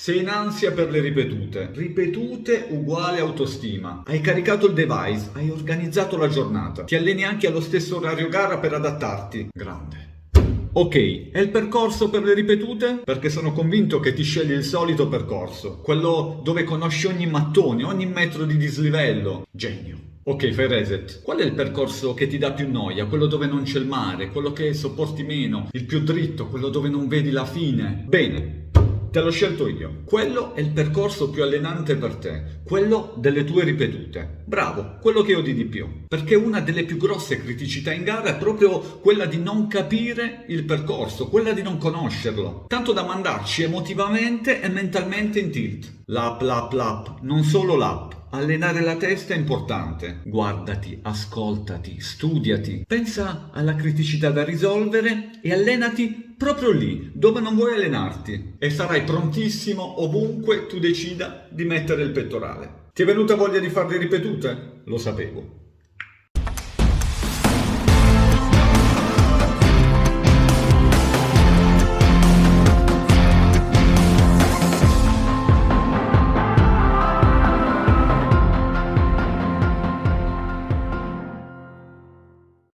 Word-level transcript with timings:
Sei 0.00 0.20
in 0.20 0.28
ansia 0.28 0.70
per 0.70 0.92
le 0.92 1.00
ripetute. 1.00 1.70
Ripetute 1.72 2.68
uguale 2.70 3.18
autostima. 3.18 4.04
Hai 4.06 4.20
caricato 4.20 4.68
il 4.68 4.72
device, 4.72 5.30
hai 5.32 5.50
organizzato 5.50 6.16
la 6.16 6.28
giornata. 6.28 6.84
Ti 6.84 6.94
alleni 6.94 7.24
anche 7.24 7.48
allo 7.48 7.60
stesso 7.60 7.96
orario 7.96 8.28
gara 8.28 8.58
per 8.58 8.74
adattarti. 8.74 9.48
Grande. 9.52 10.28
Ok, 10.74 11.30
è 11.32 11.40
il 11.40 11.48
percorso 11.48 12.10
per 12.10 12.22
le 12.22 12.34
ripetute? 12.34 13.00
Perché 13.04 13.28
sono 13.28 13.52
convinto 13.52 13.98
che 13.98 14.12
ti 14.12 14.22
scegli 14.22 14.52
il 14.52 14.62
solito 14.62 15.08
percorso, 15.08 15.80
quello 15.82 16.42
dove 16.44 16.62
conosci 16.62 17.08
ogni 17.08 17.26
mattone, 17.26 17.82
ogni 17.82 18.06
metro 18.06 18.44
di 18.44 18.56
dislivello. 18.56 19.46
Genio. 19.50 19.98
Ok, 20.28 20.50
fai 20.50 20.68
reset. 20.68 21.22
Qual 21.22 21.38
è 21.38 21.44
il 21.44 21.54
percorso 21.54 22.12
che 22.14 22.26
ti 22.26 22.36
dà 22.36 22.52
più 22.52 22.70
noia? 22.70 23.06
Quello 23.06 23.24
dove 23.24 23.46
non 23.46 23.62
c'è 23.62 23.78
il 23.78 23.86
mare, 23.86 24.28
quello 24.28 24.52
che 24.52 24.74
sopporti 24.74 25.22
meno, 25.22 25.70
il 25.72 25.86
più 25.86 26.00
dritto, 26.00 26.48
quello 26.48 26.68
dove 26.68 26.88
non 26.90 27.08
vedi 27.08 27.30
la 27.30 27.46
fine? 27.46 28.04
Bene, 28.06 28.67
Te 29.10 29.20
l'ho 29.20 29.30
scelto 29.30 29.68
io. 29.68 30.02
Quello 30.04 30.54
è 30.54 30.60
il 30.60 30.70
percorso 30.70 31.30
più 31.30 31.42
allenante 31.42 31.96
per 31.96 32.16
te, 32.16 32.60
quello 32.62 33.14
delle 33.16 33.44
tue 33.44 33.64
ripetute. 33.64 34.42
Bravo, 34.44 34.98
quello 35.00 35.22
che 35.22 35.34
odi 35.34 35.54
di 35.54 35.64
più. 35.64 36.04
Perché 36.06 36.34
una 36.34 36.60
delle 36.60 36.84
più 36.84 36.98
grosse 36.98 37.42
criticità 37.42 37.90
in 37.90 38.04
gara 38.04 38.36
è 38.36 38.36
proprio 38.36 38.80
quella 38.80 39.24
di 39.24 39.38
non 39.38 39.66
capire 39.66 40.44
il 40.48 40.64
percorso, 40.64 41.28
quella 41.28 41.52
di 41.52 41.62
non 41.62 41.78
conoscerlo. 41.78 42.66
Tanto 42.68 42.92
da 42.92 43.02
mandarci 43.02 43.62
emotivamente 43.62 44.60
e 44.60 44.68
mentalmente 44.68 45.40
in 45.40 45.50
tilt. 45.50 45.90
L'app, 46.06 46.42
l'app, 46.42 46.72
l'app, 46.72 47.06
non 47.22 47.44
solo 47.44 47.76
l'app. 47.76 48.17
Allenare 48.30 48.82
la 48.82 48.96
testa 48.96 49.32
è 49.32 49.36
importante. 49.38 50.20
Guardati, 50.24 50.98
ascoltati, 51.02 51.98
studiati. 51.98 52.84
Pensa 52.86 53.48
alla 53.52 53.74
criticità 53.74 54.30
da 54.30 54.44
risolvere 54.44 55.30
e 55.42 55.52
allenati 55.52 56.34
proprio 56.36 56.70
lì, 56.70 57.10
dove 57.14 57.40
non 57.40 57.54
vuoi 57.54 57.74
allenarti. 57.74 58.56
E 58.58 58.68
sarai 58.70 59.04
prontissimo 59.04 60.02
ovunque 60.02 60.66
tu 60.66 60.78
decida 60.78 61.48
di 61.50 61.64
mettere 61.64 62.02
il 62.02 62.10
pettorale. 62.10 62.88
Ti 62.92 63.02
è 63.02 63.06
venuta 63.06 63.34
voglia 63.34 63.60
di 63.60 63.70
farle 63.70 63.96
ripetute? 63.96 64.82
Lo 64.84 64.98
sapevo. 64.98 65.67